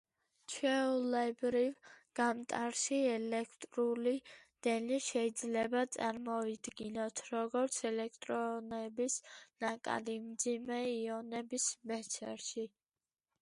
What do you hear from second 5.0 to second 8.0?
შეიძლება წარმოვიდგინოთ როგორც